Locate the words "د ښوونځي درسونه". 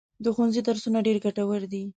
0.23-0.99